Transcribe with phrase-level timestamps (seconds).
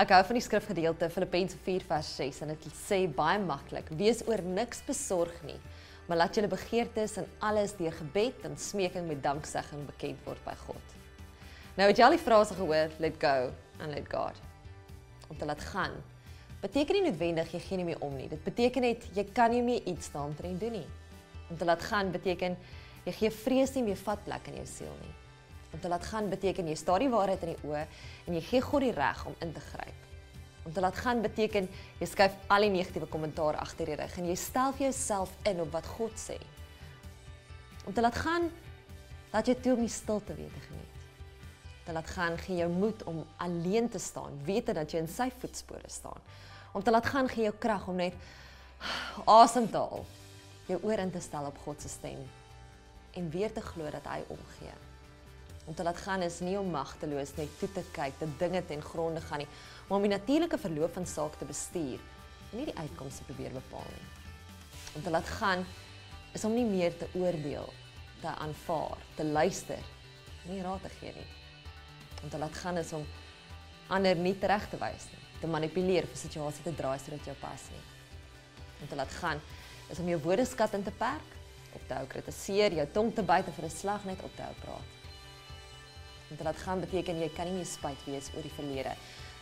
[0.00, 4.22] Ek hou van die skrifgedeelte Filippense 4 vers 6 en dit sê baie maklik: Wees
[4.24, 5.58] oor niks besorg nie,
[6.08, 10.54] maar laat julle begeertes en alles deur gebed en smeking met danksegging bekend word by
[10.62, 10.96] God.
[11.76, 14.40] Nou het jy al die frase gehoor, let go and let God.
[15.28, 16.00] Om te laat gaan
[16.64, 18.30] beteken nie noodwendig jy gee nie meer om nie.
[18.32, 20.88] Dit beteken net jy kan nie meer iets daaromtrent doen nie.
[21.52, 22.56] Om te laat gaan beteken
[23.04, 25.12] jy gee vrees nie meer vat plek in jou siel nie.
[25.72, 27.82] Om te laat gaan beteken jy staar die waarheid in die oë
[28.26, 30.06] en jy gee God die reg om in te gryp.
[30.66, 31.68] Om te laat gaan beteken
[32.00, 35.62] jy skuif al die negatiewe kommentaar agter die rug en jy stel vir jouself in
[35.62, 36.38] op wat God sê.
[37.86, 38.50] Om te laat gaan
[39.30, 41.08] laat jy toe om die stilte weer te geniet.
[41.86, 45.30] Te laat gaan gee jou moed om alleen te staan, wete dat jy in sy
[45.40, 46.18] voetspore staan.
[46.74, 48.18] Om te laat gaan gee jou krag om net
[49.26, 50.04] asem te haal,
[50.66, 52.20] jou oor in te stel op God se stem
[53.18, 54.74] en weer te glo dat hy omgee
[55.64, 58.82] om te laat gaan is nie om magteloos net toe te kyk dat dinge ten
[58.82, 59.48] gronde gaan nie,
[59.88, 62.00] maar om die natuurlike verloop van sake te bestuur
[62.50, 64.08] en nie die uitkomste probeer bepaal nie.
[64.98, 65.64] Om te laat gaan
[66.34, 67.68] is om nie meer te oordeel,
[68.22, 69.82] te aanvaar, te luister,
[70.48, 71.28] nie raad te gee nie.
[72.22, 73.06] Om te laat gaan is om
[73.90, 77.66] ander nie reg te wys nie, te manipuleer of situasie te draai sodat jou pas
[77.74, 77.82] nie.
[78.80, 79.42] Om te laat gaan
[79.90, 81.36] is om jou woordeskat in te perk,
[81.74, 84.42] op te hou kritiseer, jou tong te byt en vir 'n slag net op te
[84.42, 84.99] hou praat
[86.36, 88.94] te laat gaan beteken jy kan nie meer spyt wees oor die verlede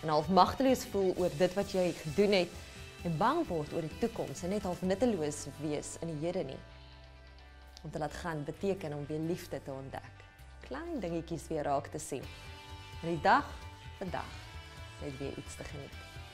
[0.03, 2.59] en half magteloos voel oor dit wat jy gedoen het
[3.07, 6.59] en bang word oor die toekoms en net half nutteloos wees in die Here nie.
[7.83, 10.25] Om te laat gaan beteken om weer liefde te ontdek.
[10.67, 12.27] Klein dingetjies weer raak te sien.
[13.03, 13.47] En die dag
[13.99, 14.37] vir dag
[15.03, 16.28] net weer iets te geniet.